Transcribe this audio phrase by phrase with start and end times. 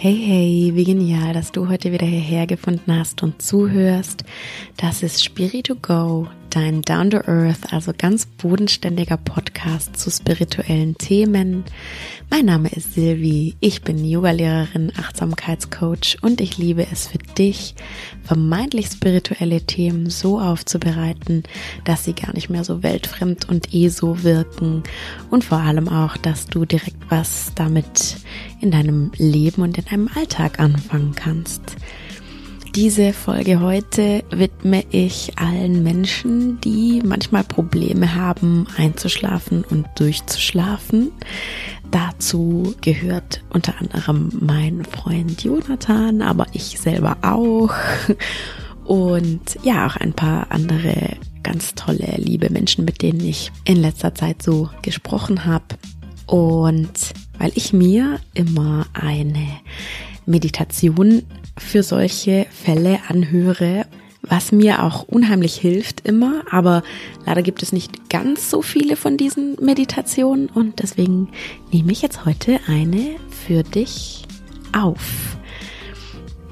[0.00, 4.22] Hey, hey, wie genial, dass du heute wieder hierher gefunden hast und zuhörst.
[4.76, 10.96] Das ist Spirit to Go, dein Down to Earth, also ganz bodenständiger Podcast zu spirituellen
[10.96, 11.64] Themen.
[12.30, 17.74] Mein Name ist Silvi, ich bin Yogalehrerin, Achtsamkeitscoach und ich liebe es für dich,
[18.22, 21.42] vermeintlich spirituelle Themen so aufzubereiten,
[21.84, 24.82] dass sie gar nicht mehr so weltfremd und eh so wirken
[25.30, 28.16] und vor allem auch, dass du direkt was damit
[28.60, 31.76] in deinem Leben und in deinem Alltag anfangen kannst.
[32.74, 41.10] Diese Folge heute widme ich allen Menschen, die manchmal Probleme haben, einzuschlafen und durchzuschlafen.
[41.90, 47.72] Dazu gehört unter anderem mein Freund Jonathan, aber ich selber auch.
[48.84, 54.14] Und ja, auch ein paar andere ganz tolle, liebe Menschen, mit denen ich in letzter
[54.14, 55.64] Zeit so gesprochen habe.
[56.26, 59.46] Und weil ich mir immer eine
[60.26, 61.22] Meditation
[61.58, 63.86] für solche Fälle anhöre,
[64.22, 66.82] was mir auch unheimlich hilft immer, aber
[67.24, 71.28] leider gibt es nicht ganz so viele von diesen Meditationen und deswegen
[71.72, 74.24] nehme ich jetzt heute eine für dich
[74.72, 75.36] auf.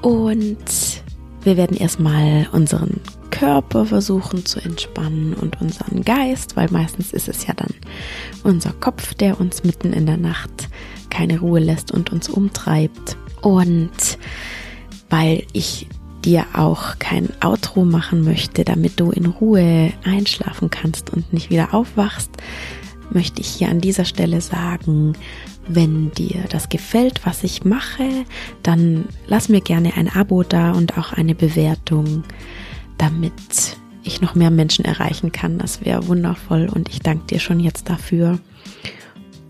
[0.00, 0.56] Und
[1.42, 7.46] wir werden erstmal unseren Körper versuchen zu entspannen und unseren Geist, weil meistens ist es
[7.46, 7.74] ja dann
[8.44, 10.68] unser Kopf, der uns mitten in der Nacht
[11.10, 13.16] keine Ruhe lässt und uns umtreibt.
[13.42, 14.18] Und
[15.16, 15.86] weil ich
[16.26, 21.72] dir auch kein Outro machen möchte, damit du in Ruhe einschlafen kannst und nicht wieder
[21.72, 22.30] aufwachst,
[23.10, 25.14] möchte ich hier an dieser Stelle sagen,
[25.68, 28.26] wenn dir das gefällt, was ich mache,
[28.62, 32.24] dann lass mir gerne ein Abo da und auch eine Bewertung,
[32.98, 35.56] damit ich noch mehr Menschen erreichen kann.
[35.58, 38.38] Das wäre wundervoll und ich danke dir schon jetzt dafür.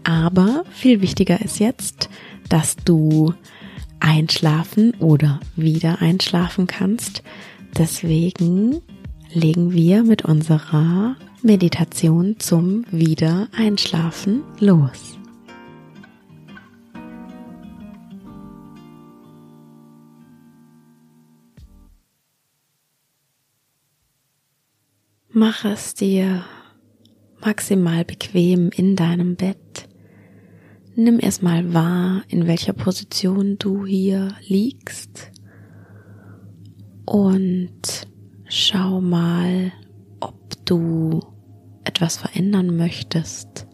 [0.05, 2.08] Aber viel wichtiger ist jetzt,
[2.48, 3.34] dass du
[4.00, 7.22] einschlafen oder wieder einschlafen kannst.
[7.78, 8.80] Deswegen
[9.33, 15.18] legen wir mit unserer Meditation zum Wieder einschlafen los.
[25.39, 26.46] Mach es dir
[27.45, 29.65] maximal bequem in deinem Bett.
[30.98, 35.30] Nimm erstmal wahr, in welcher Position du hier liegst
[37.05, 38.08] und
[38.48, 39.73] schau mal,
[40.20, 41.20] ob du
[41.84, 43.67] etwas verändern möchtest,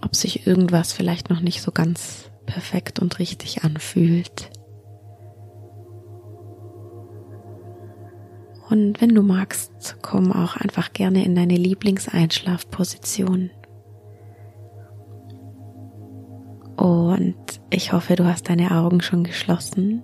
[0.00, 4.50] ob sich irgendwas vielleicht noch nicht so ganz perfekt und richtig anfühlt.
[8.70, 13.50] Und wenn du magst, komm auch einfach gerne in deine Lieblingseinschlafposition.
[16.80, 17.36] Und
[17.68, 20.02] ich hoffe, du hast deine Augen schon geschlossen.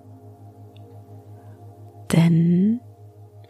[2.13, 2.81] Denn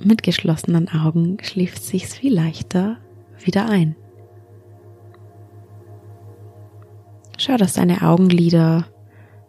[0.00, 2.98] mit geschlossenen Augen schläft sich's viel leichter
[3.40, 3.96] wieder ein.
[7.36, 8.86] Schau, dass deine Augenlider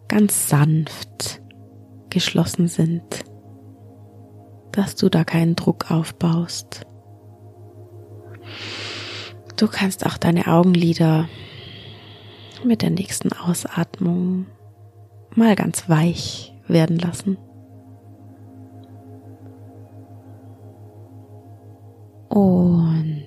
[0.08, 1.40] ganz sanft
[2.10, 3.04] geschlossen sind,
[4.72, 6.84] dass du da keinen Druck aufbaust.
[9.56, 11.28] Du kannst auch deine Augenlider
[12.64, 14.46] mit der nächsten Ausatmung
[15.34, 17.38] mal ganz weich werden lassen.
[22.28, 23.24] Und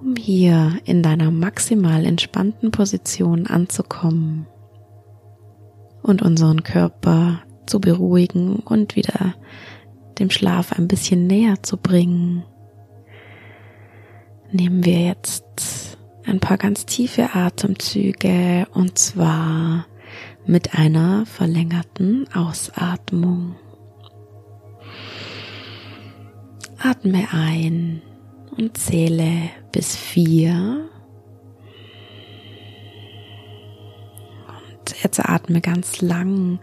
[0.00, 4.46] um hier in deiner maximal entspannten Position anzukommen
[6.02, 9.34] und unseren Körper zu beruhigen und wieder
[10.18, 12.44] dem Schlaf ein bisschen näher zu bringen,
[14.52, 15.83] nehmen wir jetzt
[16.26, 19.86] ein paar ganz tiefe Atemzüge und zwar
[20.46, 23.56] mit einer verlängerten Ausatmung.
[26.78, 28.02] Atme ein
[28.56, 30.88] und zähle bis vier.
[34.46, 36.60] Und jetzt atme ganz lang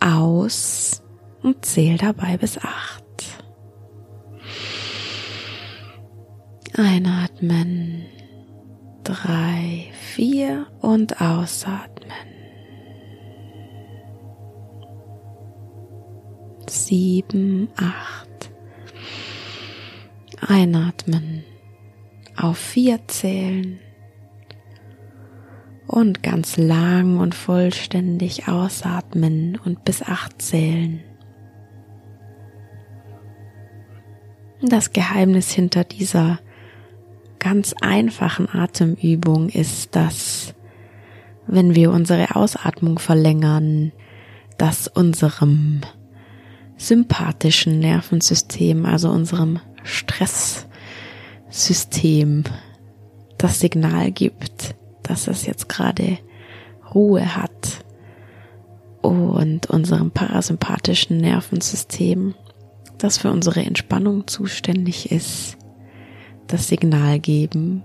[0.00, 1.02] aus
[1.42, 3.04] und zähl dabei bis acht.
[6.76, 8.06] Einatmen
[9.08, 12.12] drei, vier und ausatmen.
[16.68, 18.50] Sieben, acht.
[20.46, 21.42] Einatmen.
[22.36, 23.80] Auf vier zählen.
[25.86, 31.02] Und ganz lang und vollständig ausatmen und bis acht zählen.
[34.60, 36.40] Das Geheimnis hinter dieser
[37.48, 40.52] ganz einfachen Atemübung ist, dass
[41.46, 43.92] wenn wir unsere Ausatmung verlängern,
[44.58, 45.80] dass unserem
[46.76, 52.44] sympathischen Nervensystem, also unserem Stresssystem,
[53.38, 56.18] das Signal gibt, dass es jetzt gerade
[56.94, 57.82] Ruhe hat.
[59.00, 62.34] Und unserem parasympathischen Nervensystem,
[62.98, 65.57] das für unsere Entspannung zuständig ist,
[66.48, 67.84] das Signal geben,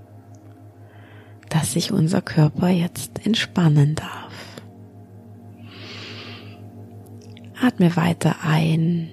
[1.49, 4.33] dass sich unser Körper jetzt entspannen darf.
[7.61, 9.09] Atme weiter ein,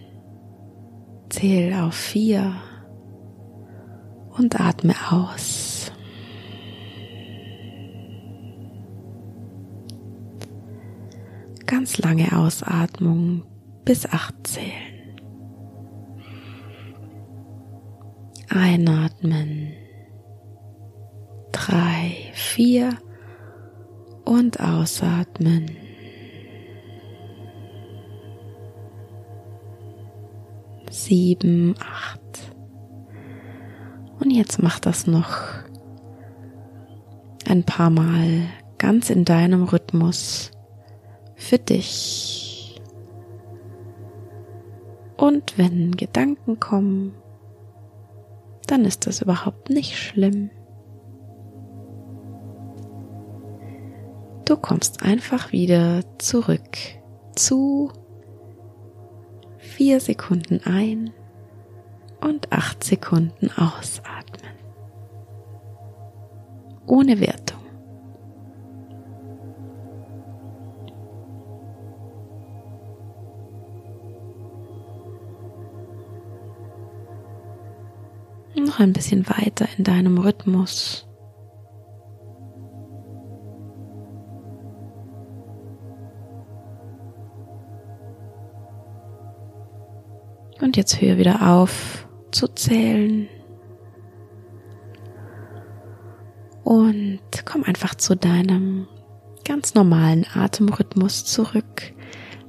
[1.28, 2.54] zähl auf vier
[4.36, 5.92] und atme aus.
[11.66, 13.44] Ganz lange Ausatmung
[13.84, 14.89] bis acht zählen.
[18.50, 19.72] Einatmen
[21.52, 22.96] drei, vier
[24.24, 25.76] und ausatmen.
[30.90, 32.20] Sieben, acht.
[34.18, 35.38] Und jetzt mach das noch
[37.48, 38.42] ein paar Mal
[38.78, 40.50] ganz in deinem Rhythmus
[41.36, 42.80] für dich.
[45.16, 47.14] Und wenn Gedanken kommen,
[48.70, 50.50] dann ist das überhaupt nicht schlimm.
[54.44, 56.76] Du kommst einfach wieder zurück
[57.34, 57.92] zu
[59.58, 61.12] vier Sekunden ein
[62.20, 64.50] und acht Sekunden ausatmen.
[66.86, 67.49] Ohne Wertung.
[78.80, 81.06] Ein bisschen weiter in deinem Rhythmus.
[90.62, 93.28] Und jetzt höre wieder auf zu zählen.
[96.64, 98.88] Und komm einfach zu deinem
[99.44, 101.92] ganz normalen Atemrhythmus zurück.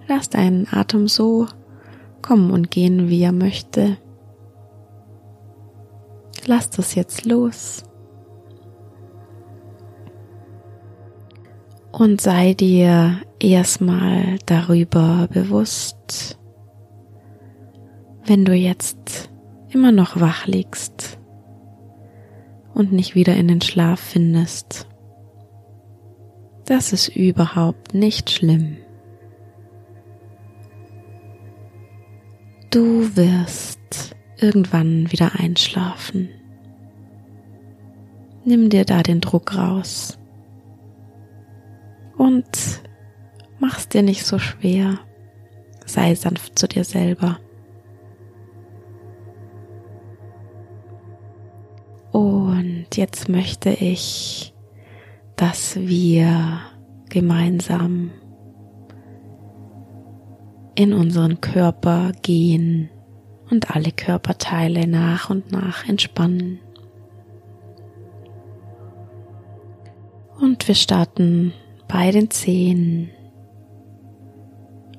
[0.07, 1.47] Lass deinen Atem so
[2.21, 3.97] kommen und gehen, wie er möchte.
[6.45, 7.83] Lass das jetzt los.
[11.91, 16.39] Und sei dir erstmal darüber bewusst,
[18.25, 19.29] wenn du jetzt
[19.69, 21.19] immer noch wach liegst
[22.73, 24.87] und nicht wieder in den Schlaf findest.
[26.65, 28.77] Das ist überhaupt nicht schlimm.
[32.69, 33.80] Du wirst
[34.41, 36.29] irgendwann wieder einschlafen.
[38.43, 40.17] Nimm dir da den Druck raus
[42.17, 42.81] und
[43.59, 44.99] mach's dir nicht so schwer.
[45.85, 47.39] Sei sanft zu dir selber.
[52.11, 54.53] Und jetzt möchte ich,
[55.35, 56.59] dass wir
[57.09, 58.11] gemeinsam
[60.75, 62.89] in unseren Körper gehen
[63.51, 66.59] und alle Körperteile nach und nach entspannen.
[70.39, 71.53] Und wir starten
[71.87, 73.11] bei den Zehen.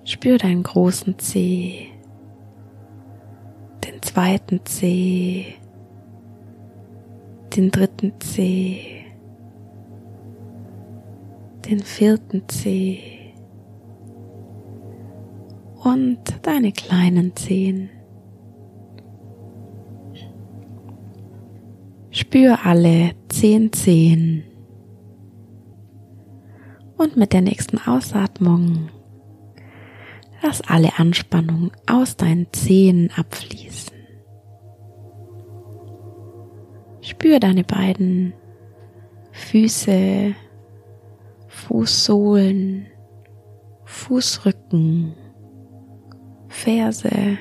[0.05, 1.89] Spür deinen großen Zeh,
[3.85, 5.55] den zweiten Zeh,
[7.57, 9.05] den dritten Zeh,
[11.69, 13.33] den vierten Zeh
[15.83, 17.91] und deine kleinen Zehen.
[22.33, 24.43] Spür alle zehn Zehen
[26.97, 28.89] und mit der nächsten Ausatmung
[30.43, 33.93] lass alle Anspannung aus deinen Zehen abfließen.
[37.03, 38.33] Spür deine beiden
[39.33, 40.35] Füße,
[41.49, 42.87] Fußsohlen,
[43.85, 45.13] Fußrücken,
[46.49, 47.37] Ferse.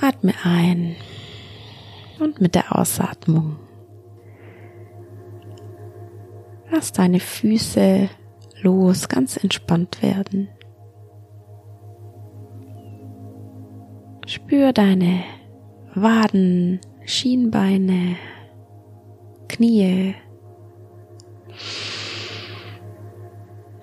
[0.00, 0.96] Atme ein
[2.22, 3.56] und mit der Ausatmung
[6.70, 8.08] lass deine Füße
[8.62, 10.48] los, ganz entspannt werden.
[14.26, 15.22] Spür deine
[15.94, 18.16] Waden, Schienbeine,
[19.48, 20.14] Knie.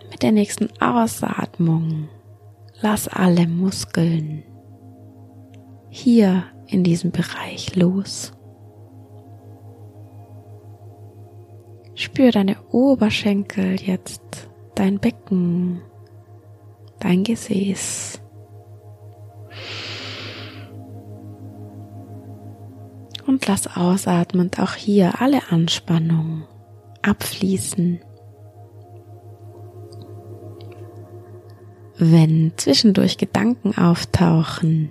[0.10, 2.10] Mit der nächsten Ausatmung
[2.82, 4.44] lass alle Muskeln
[5.90, 8.32] hier in diesem Bereich los.
[11.96, 15.82] Spür deine Oberschenkel jetzt, dein Becken,
[17.00, 18.22] dein Gesäß.
[23.28, 26.46] Und lass ausatmend auch hier alle Anspannung
[27.02, 28.00] abfließen.
[31.98, 34.90] Wenn zwischendurch Gedanken auftauchen,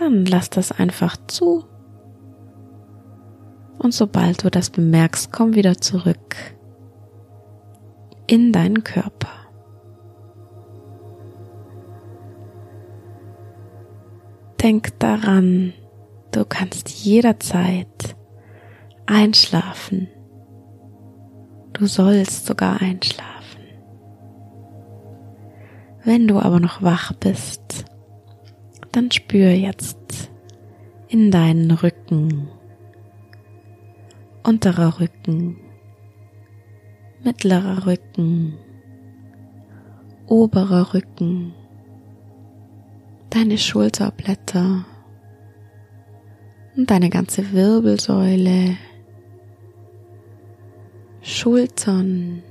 [0.00, 1.64] dann lass das einfach zu.
[3.78, 6.36] Und sobald du das bemerkst, komm wieder zurück
[8.26, 9.28] in deinen Körper.
[14.62, 15.72] Denk daran,
[16.32, 18.16] du kannst jederzeit
[19.06, 20.08] einschlafen.
[21.72, 23.62] Du sollst sogar einschlafen.
[26.04, 27.89] Wenn du aber noch wach bist,
[28.92, 30.30] dann spür jetzt
[31.08, 32.48] in deinen Rücken,
[34.42, 35.58] unterer Rücken,
[37.22, 38.58] mittlerer Rücken,
[40.26, 41.52] oberer Rücken,
[43.30, 44.84] deine Schulterblätter
[46.76, 48.76] und deine ganze Wirbelsäule,
[51.22, 52.42] Schultern,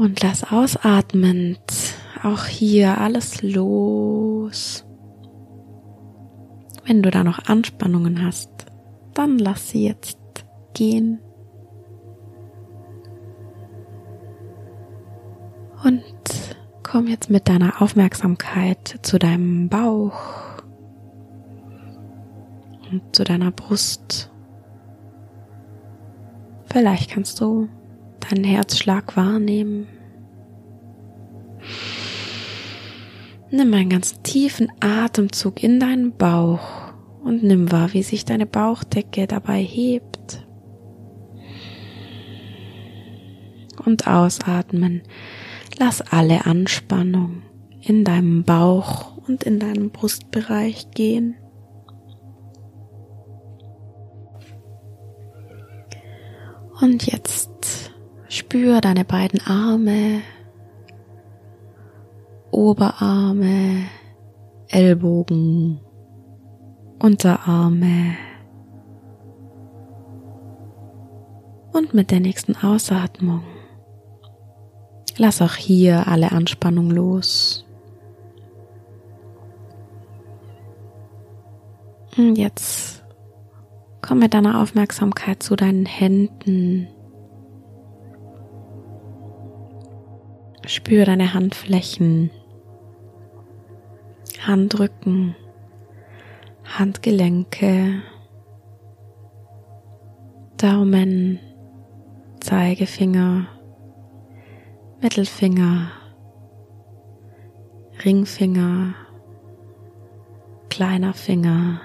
[0.00, 1.60] Und lass ausatmend
[2.22, 4.84] auch hier alles los.
[6.86, 8.50] Wenn du da noch Anspannungen hast,
[9.14, 10.18] dann lass sie jetzt
[10.74, 11.20] gehen.
[15.84, 16.04] Und
[16.82, 20.20] komm jetzt mit deiner Aufmerksamkeit zu deinem Bauch
[22.90, 24.30] und zu deiner Brust.
[26.66, 27.68] Vielleicht kannst du
[28.20, 29.88] deinen Herzschlag wahrnehmen.
[33.50, 36.92] Nimm einen ganz tiefen Atemzug in deinen Bauch
[37.22, 40.46] und nimm wahr, wie sich deine Bauchdecke dabei hebt.
[43.84, 45.02] Und ausatmen.
[45.78, 47.42] Lass alle Anspannung
[47.80, 51.36] in deinem Bauch und in deinem Brustbereich gehen.
[56.80, 57.50] Und jetzt
[58.30, 60.22] Spür deine beiden Arme,
[62.60, 63.84] Oberarme,
[64.68, 65.80] Ellbogen,
[66.98, 68.16] Unterarme.
[71.72, 73.40] Und mit der nächsten Ausatmung
[75.16, 77.64] lass auch hier alle Anspannung los.
[82.18, 83.02] Und jetzt
[84.02, 86.88] komm mit deiner Aufmerksamkeit zu deinen Händen,
[90.66, 92.30] Spür deine Handflächen,
[94.46, 95.36] Handrücken,
[96.64, 98.02] Handgelenke,
[100.56, 101.38] Daumen,
[102.40, 103.46] Zeigefinger,
[105.02, 105.90] Mittelfinger,
[108.04, 108.94] Ringfinger,
[110.68, 111.80] kleiner Finger.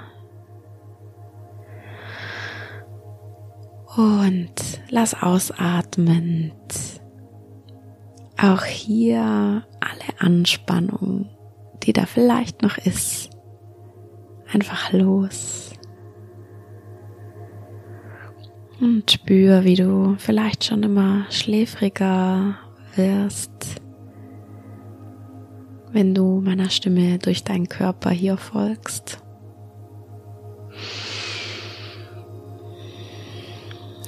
[3.97, 6.53] Und lass ausatmend
[8.37, 11.29] auch hier alle Anspannung,
[11.85, 13.29] die da vielleicht noch ist,
[14.51, 15.71] einfach los.
[18.81, 22.57] Und spür, wie du vielleicht schon immer schläfriger
[22.95, 23.81] wirst,
[25.91, 29.19] wenn du meiner Stimme durch deinen Körper hier folgst.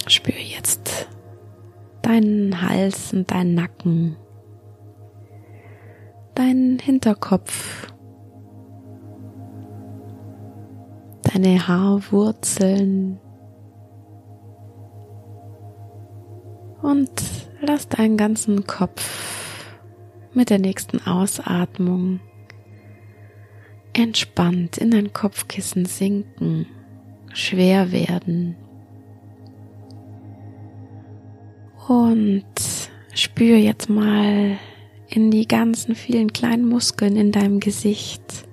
[0.07, 1.07] Spür jetzt
[2.01, 4.17] deinen Hals und deinen Nacken,
[6.37, 7.91] deinen Hinterkopf,
[11.23, 13.19] deine Haarwurzeln
[16.83, 17.09] und
[17.59, 19.91] lass deinen ganzen Kopf
[20.33, 22.19] mit der nächsten Ausatmung
[23.93, 26.67] entspannt in dein Kopfkissen sinken,
[27.33, 28.55] schwer werden.
[31.87, 32.45] Und
[33.15, 34.59] spür jetzt mal
[35.17, 38.47] in die ganzen vielen kleinen Muskeln in deinem Gesicht,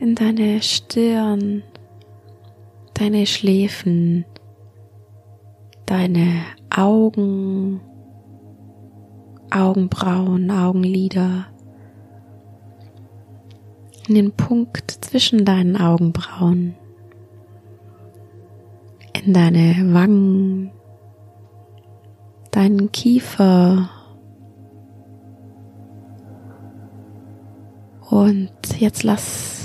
[0.00, 1.62] in deine Stirn,
[2.94, 4.24] deine Schläfen,
[5.84, 6.44] deine
[6.74, 7.82] Augen,
[9.50, 11.48] Augenbrauen, Augenlider,
[14.08, 16.74] in den Punkt zwischen deinen Augenbrauen,
[19.12, 20.70] in deine Wangen,
[22.50, 23.90] deinen Kiefer.
[28.10, 29.58] Und jetzt lass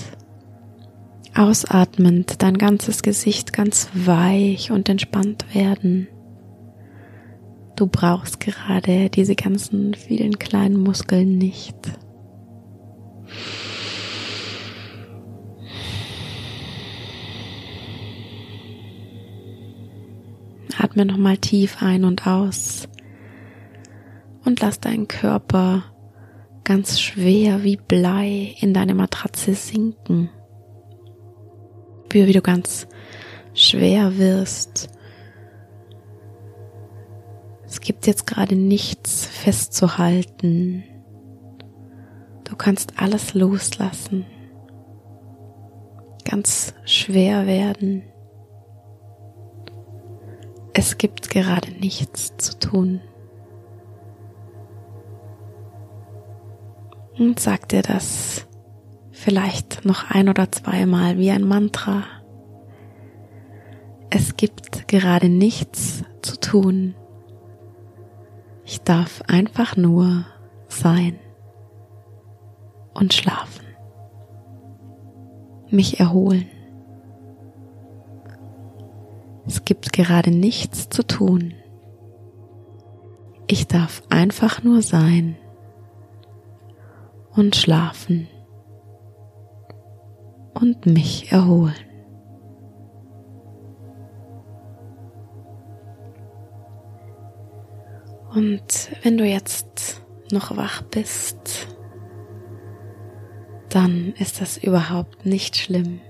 [1.36, 6.08] Ausatmend dein ganzes Gesicht ganz weich und entspannt werden.
[7.76, 11.76] Du brauchst gerade diese ganzen vielen kleinen Muskeln nicht.
[20.78, 22.88] Atme nochmal tief ein und aus
[24.46, 25.93] und lass deinen Körper
[26.64, 30.30] ganz schwer wie Blei in deine Matratze sinken.
[32.14, 32.88] Spür, wie du ganz
[33.56, 34.88] schwer wirst.
[37.66, 40.84] Es gibt jetzt gerade nichts festzuhalten.
[42.44, 44.28] Du kannst alles loslassen.
[46.24, 48.04] Ganz schwer werden.
[50.76, 53.02] Es gibt gerade nichts zu tun.
[57.18, 58.48] Und sag dir das
[59.12, 62.04] vielleicht noch ein oder zweimal wie ein Mantra.
[64.10, 66.96] Es gibt gerade nichts zu tun.
[68.66, 70.26] Ich darf einfach nur
[70.68, 71.20] sein
[72.94, 73.66] und schlafen,
[75.70, 76.48] mich erholen.
[79.46, 81.54] Es gibt gerade nichts zu tun.
[83.48, 85.36] Ich darf einfach nur sein
[87.36, 88.28] und schlafen
[90.54, 91.74] und mich erholen.
[98.34, 101.68] Und wenn du jetzt noch wach bist,
[103.70, 106.02] dann ist das überhaupt nicht schlimm.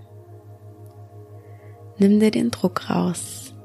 [1.97, 3.55] Nimm dir den Druck raus.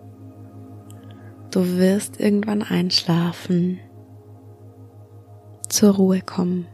[1.51, 3.81] Du wirst irgendwann einschlafen,
[5.69, 6.67] zur Ruhe kommen.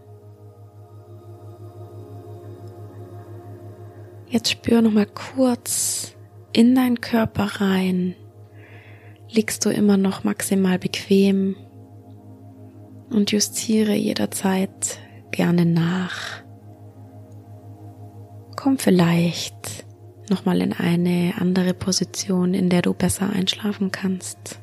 [4.34, 6.16] Jetzt spür noch mal kurz
[6.52, 8.16] in deinen Körper rein.
[9.30, 11.54] Liegst du immer noch maximal bequem
[13.10, 14.98] und justiere jederzeit
[15.30, 16.42] gerne nach.
[18.56, 19.86] Komm vielleicht
[20.28, 24.58] noch mal in eine andere Position, in der du besser einschlafen kannst.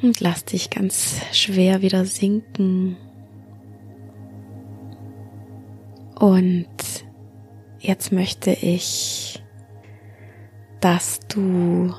[0.00, 2.96] Und lass dich ganz schwer wieder sinken
[6.22, 6.76] Und
[7.80, 9.42] jetzt möchte ich,
[10.80, 11.92] dass du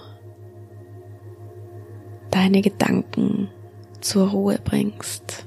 [2.32, 3.50] deine Gedanken
[4.00, 5.46] zur Ruhe bringst.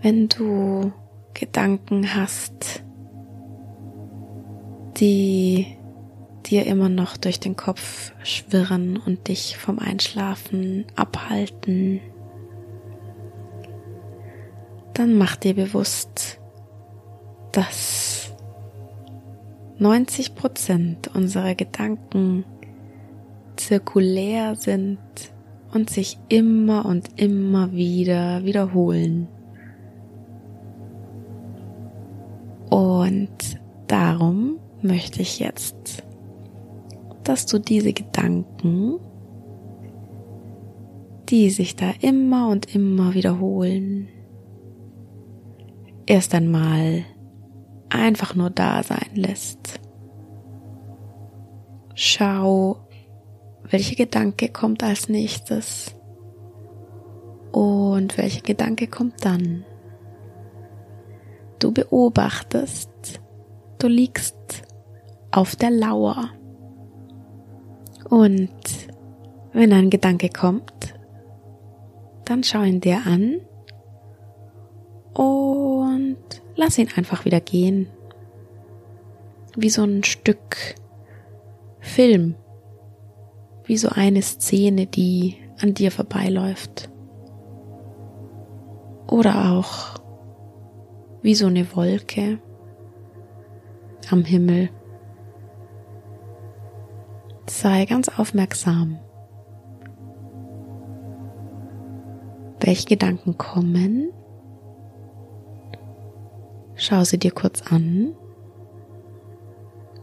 [0.00, 0.94] Wenn du
[1.34, 2.82] Gedanken hast,
[4.96, 5.76] die
[6.46, 12.00] dir immer noch durch den Kopf schwirren und dich vom Einschlafen abhalten,
[14.98, 16.40] dann mach dir bewusst,
[17.52, 18.32] dass
[19.78, 22.46] 90 Prozent unserer Gedanken
[23.56, 24.98] zirkulär sind
[25.74, 29.28] und sich immer und immer wieder wiederholen.
[32.70, 36.04] Und darum möchte ich jetzt,
[37.22, 38.98] dass du diese Gedanken,
[41.28, 44.08] die sich da immer und immer wiederholen,
[46.06, 47.04] erst einmal
[47.88, 49.80] einfach nur da sein lässt.
[51.94, 52.76] Schau,
[53.70, 55.94] welcher Gedanke kommt als nächstes
[57.52, 59.64] und welcher Gedanke kommt dann.
[61.58, 63.20] Du beobachtest,
[63.78, 64.36] du liegst
[65.32, 66.30] auf der Lauer
[68.08, 68.50] und
[69.52, 70.94] wenn ein Gedanke kommt,
[72.26, 73.40] dann schau ihn dir an
[75.16, 76.18] und
[76.56, 77.88] lass ihn einfach wieder gehen.
[79.56, 80.76] Wie so ein Stück
[81.80, 82.34] Film.
[83.64, 86.90] Wie so eine Szene, die an dir vorbeiläuft.
[89.08, 89.98] Oder auch
[91.22, 92.38] wie so eine Wolke
[94.10, 94.68] am Himmel.
[97.48, 98.98] Sei ganz aufmerksam.
[102.60, 104.12] Welche Gedanken kommen
[106.78, 108.14] Schau sie dir kurz an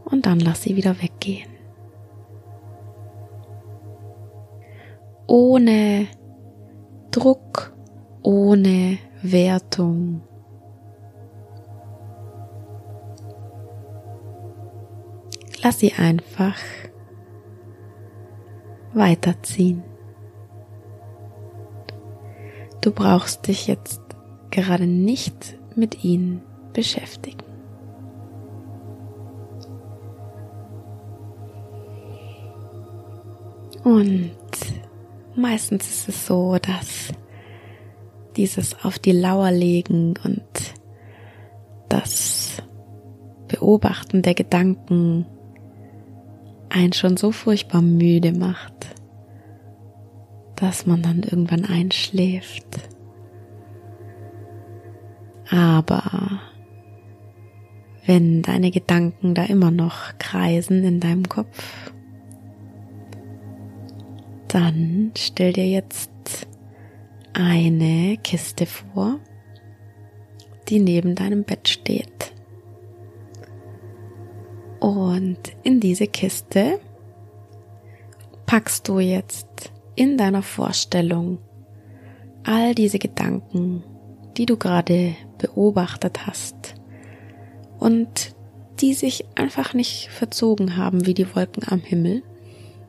[0.04, 1.48] und dann lass sie wieder weggehen.
[5.28, 6.08] Ohne
[7.12, 7.72] Druck,
[8.22, 10.22] ohne Wertung.
[15.62, 16.56] Lass sie einfach
[18.92, 19.84] weiterziehen.
[22.80, 24.02] Du brauchst dich jetzt
[24.50, 26.42] gerade nicht mit ihnen
[26.74, 27.44] beschäftigen.
[33.82, 34.32] Und
[35.34, 37.12] meistens ist es so, dass
[38.36, 40.42] dieses auf die Lauer legen und
[41.88, 42.62] das
[43.48, 45.26] Beobachten der Gedanken
[46.70, 48.72] einen schon so furchtbar müde macht,
[50.56, 52.66] dass man dann irgendwann einschläft.
[55.50, 56.40] Aber
[58.06, 61.92] wenn deine Gedanken da immer noch kreisen in deinem Kopf,
[64.48, 66.10] dann stell dir jetzt
[67.32, 69.18] eine Kiste vor,
[70.68, 72.32] die neben deinem Bett steht.
[74.80, 76.78] Und in diese Kiste
[78.46, 81.38] packst du jetzt in deiner Vorstellung
[82.44, 83.82] all diese Gedanken,
[84.36, 86.74] die du gerade beobachtet hast
[87.84, 88.34] und
[88.80, 92.22] die sich einfach nicht verzogen haben wie die Wolken am Himmel,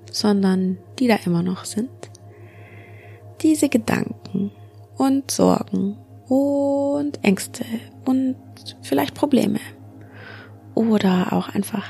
[0.10, 1.90] sondern die da immer noch sind.
[3.42, 4.52] Diese Gedanken
[4.98, 5.98] und Sorgen
[6.30, 7.66] und Ängste
[8.06, 8.38] und
[8.82, 9.60] vielleicht Probleme
[10.76, 11.86] oder auch einfach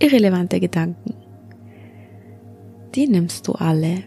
[0.00, 1.14] irrelevante Gedanken.
[2.96, 4.02] Die nimmst du alle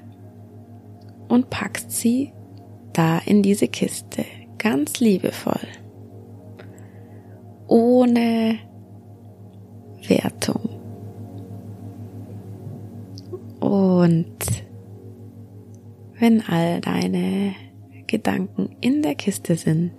[1.29, 2.33] und packst sie
[2.91, 4.25] da in diese Kiste
[4.57, 5.67] ganz liebevoll,
[7.71, 8.59] ohne
[10.07, 10.69] Wertung.
[13.61, 14.35] Und
[16.19, 17.55] wenn all deine
[18.07, 19.93] Gedanken in der Kiste sind,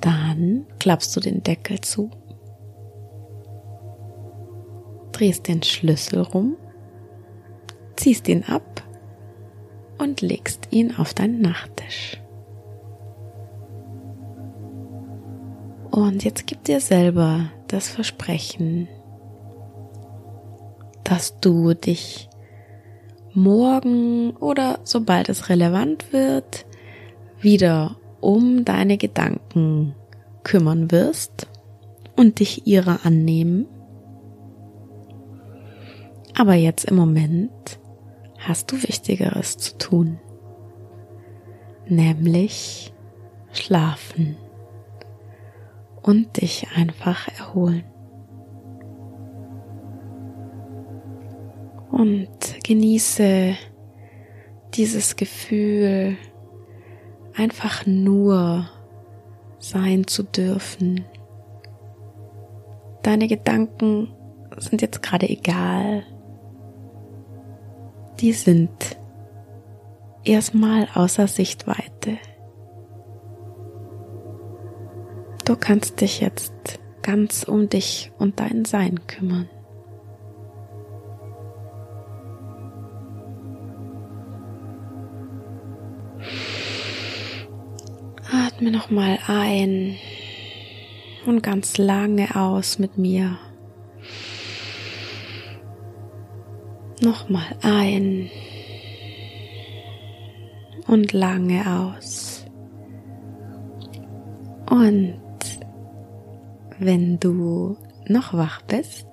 [0.00, 2.10] dann klappst du den Deckel zu,
[5.12, 6.56] drehst den Schlüssel rum,
[7.94, 8.82] ziehst ihn ab
[9.98, 12.21] und legst ihn auf deinen Nachttisch.
[15.92, 18.88] Und jetzt gib dir selber das Versprechen,
[21.04, 22.30] dass du dich
[23.34, 26.64] morgen oder sobald es relevant wird,
[27.42, 29.94] wieder um deine Gedanken
[30.44, 31.46] kümmern wirst
[32.16, 33.66] und dich ihrer annehmen.
[36.34, 37.78] Aber jetzt im Moment
[38.38, 40.18] hast du Wichtigeres zu tun,
[41.86, 42.94] nämlich
[43.52, 44.38] schlafen
[46.02, 47.84] und dich einfach erholen.
[51.90, 52.28] Und
[52.64, 53.54] genieße
[54.74, 56.16] dieses Gefühl,
[57.34, 58.68] einfach nur
[59.58, 61.04] sein zu dürfen.
[63.02, 64.12] Deine Gedanken
[64.58, 66.04] sind jetzt gerade egal
[68.22, 68.96] die sind
[70.24, 71.91] erstmal außer Sichtweite.
[75.44, 76.52] Du kannst dich jetzt
[77.02, 79.48] ganz um dich und dein Sein kümmern.
[88.30, 89.96] Atme nochmal ein
[91.26, 93.36] und ganz lange aus mit mir.
[97.00, 98.30] Nochmal ein
[100.86, 102.44] und lange aus.
[104.70, 105.21] Und
[106.84, 107.76] wenn du
[108.08, 109.06] noch wach bist,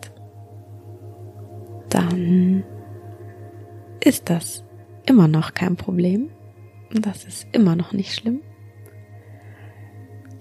[1.89, 2.63] dann
[4.03, 4.63] ist das
[5.05, 6.29] immer noch kein Problem.
[6.91, 8.41] Das ist immer noch nicht schlimm.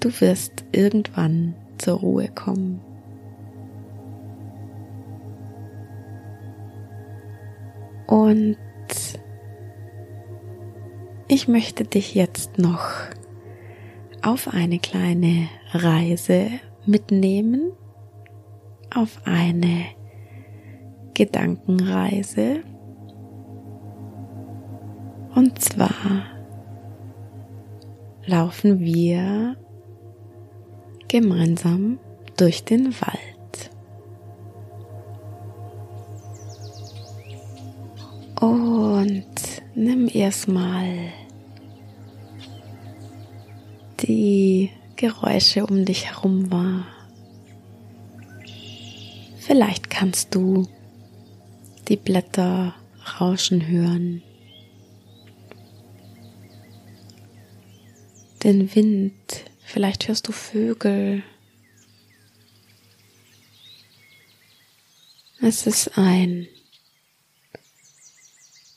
[0.00, 2.80] Du wirst irgendwann zur Ruhe kommen.
[8.06, 8.56] Und
[11.28, 12.88] ich möchte dich jetzt noch
[14.22, 16.48] auf eine kleine Reise
[16.88, 17.72] mitnehmen,
[18.94, 19.84] auf eine
[21.14, 22.60] Gedankenreise.
[25.34, 26.24] Und zwar
[28.24, 29.56] laufen wir
[31.08, 31.98] gemeinsam
[32.36, 33.70] durch den Wald.
[38.40, 39.26] Und
[39.74, 41.12] nimm erstmal
[44.00, 46.84] die Geräusche um dich herum wahr.
[49.38, 50.66] Vielleicht kannst du
[51.86, 52.74] die Blätter
[53.20, 54.24] rauschen hören.
[58.42, 59.12] Den Wind,
[59.64, 61.22] vielleicht hörst du Vögel.
[65.40, 66.48] Es ist ein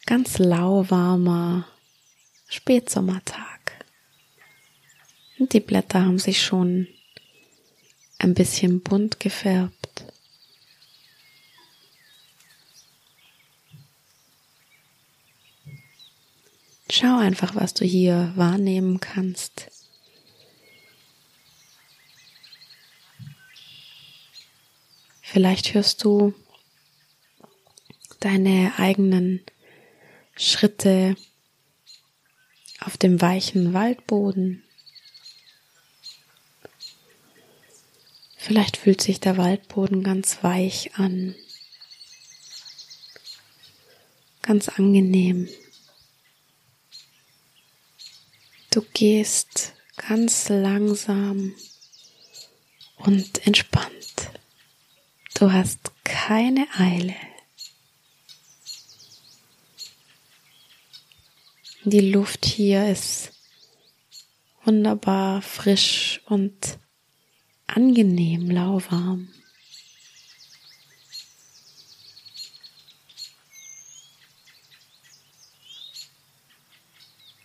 [0.05, 1.65] ganz lauwarmer
[2.47, 3.60] Spätsommertag.
[5.41, 6.87] Und die Blätter haben sich schon
[8.19, 10.05] ein bisschen bunt gefärbt.
[16.91, 19.71] Schau einfach, was du hier wahrnehmen kannst.
[25.23, 26.35] Vielleicht hörst du
[28.19, 29.41] deine eigenen
[30.35, 31.15] Schritte
[32.79, 34.63] auf dem weichen Waldboden.
[38.43, 41.35] Vielleicht fühlt sich der Waldboden ganz weich an,
[44.41, 45.47] ganz angenehm.
[48.71, 51.53] Du gehst ganz langsam
[52.95, 54.31] und entspannt.
[55.35, 57.15] Du hast keine Eile.
[61.83, 63.33] Die Luft hier ist
[64.63, 66.79] wunderbar frisch und
[67.75, 69.29] angenehm lauwarm.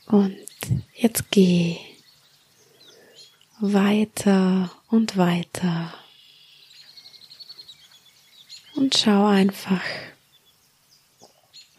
[0.07, 0.37] Und
[0.95, 1.79] jetzt geh
[3.59, 5.95] weiter und weiter.
[8.75, 9.83] Und schau einfach,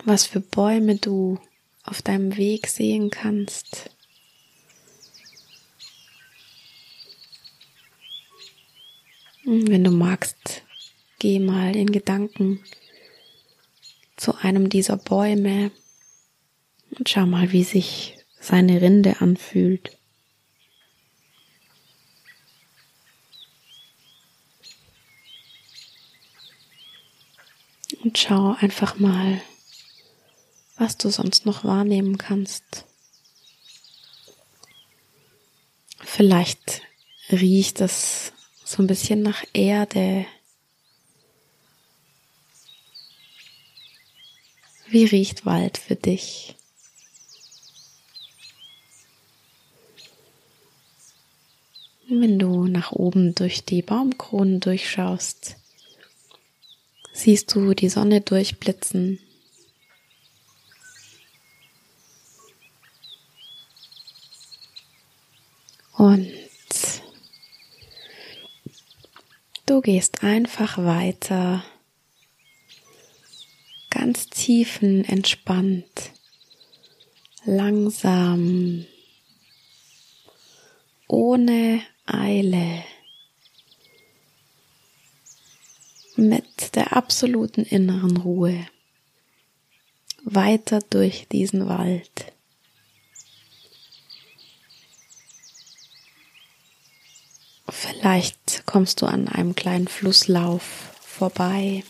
[0.04, 1.40] was für Bäume du
[1.84, 3.92] auf deinem Weg sehen kannst.
[9.50, 10.62] Wenn du magst,
[11.20, 12.62] geh mal in Gedanken
[14.18, 15.72] zu einem dieser Bäume
[16.92, 19.98] und schau mal, wie sich seine Rinde anfühlt.
[28.04, 29.42] Und schau einfach mal,
[30.76, 32.84] was du sonst noch wahrnehmen kannst.
[36.04, 36.82] Vielleicht
[37.32, 38.34] riecht es
[38.68, 40.26] so ein bisschen nach Erde.
[44.90, 46.56] Wie riecht Wald für dich?
[52.10, 55.56] Wenn du nach oben durch die Baumkronen durchschaust,
[57.14, 59.20] siehst du die Sonne durchblitzen.
[65.94, 66.37] Und
[69.78, 71.64] du gehst einfach weiter,
[73.92, 76.14] ganz tiefen entspannt,
[77.46, 78.88] langsam,
[81.08, 82.84] ohne Eile,
[86.16, 88.66] mit der absoluten inneren Ruhe.
[90.24, 92.34] Weiter durch diesen Wald.
[97.70, 100.62] Vielleicht kommst du an einem kleinen Flusslauf
[101.02, 101.84] vorbei.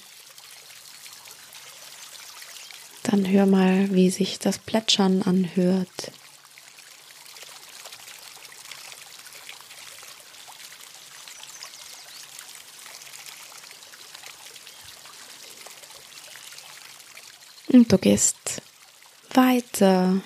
[3.04, 6.12] Dann hör mal, wie sich das Plätschern anhört.
[17.70, 18.62] Und du gehst
[19.34, 20.22] weiter.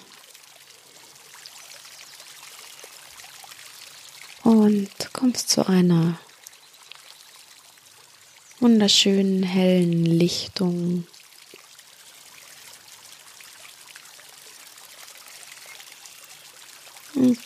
[4.44, 6.20] Und kommst zu einer
[8.62, 11.06] wunderschönen hellen Lichtung.
[17.16, 17.40] Und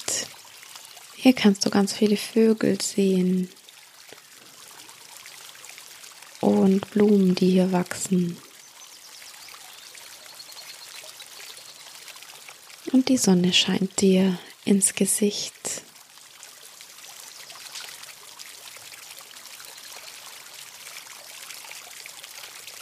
[1.15, 3.49] hier kannst du ganz viele Vögel sehen
[6.41, 8.37] und Blumen, die hier wachsen.
[12.95, 15.53] und die Sonne scheint dir ins Gesicht.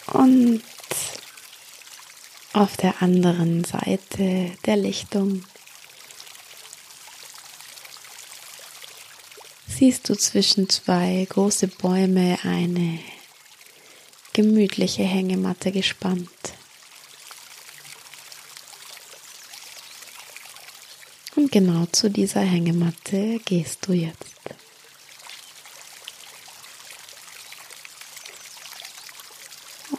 [0.05, 0.63] Und
[2.63, 5.43] auf der anderen Seite der Lichtung
[9.67, 12.99] siehst du zwischen zwei große Bäume eine
[14.31, 16.29] gemütliche Hängematte gespannt.
[21.35, 24.39] Und genau zu dieser Hängematte gehst du jetzt.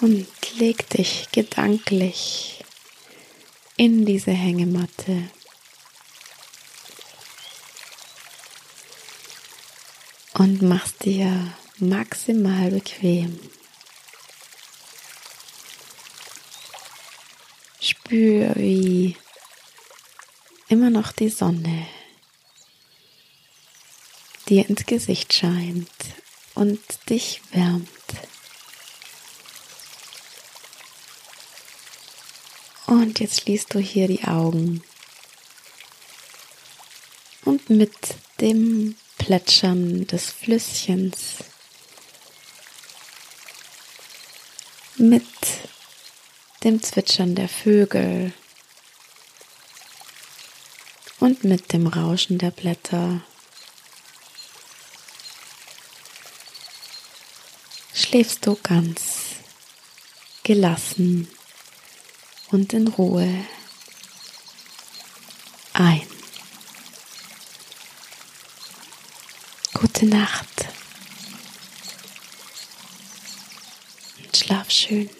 [0.00, 2.64] Und leg dich gedanklich
[3.76, 5.30] in diese Hängematte.
[10.34, 13.38] Und machst dir maximal bequem.
[17.80, 19.16] Spür, wie
[20.68, 21.86] immer noch die Sonne
[24.48, 25.88] dir ins Gesicht scheint
[26.54, 27.88] und dich wärmt.
[32.86, 34.82] Und jetzt schließt du hier die Augen.
[37.44, 37.94] Und mit
[38.40, 41.44] dem Plätschern des Flüsschens,
[44.96, 45.24] mit
[46.62, 48.32] dem Zwitschern der Vögel.
[51.20, 53.22] Und mit dem Rauschen der Blätter.
[57.94, 59.36] Schläfst du ganz
[60.42, 61.28] gelassen
[62.50, 63.28] und in Ruhe
[65.72, 66.06] ein.
[69.72, 70.68] Gute Nacht
[74.34, 75.10] schlaf schön.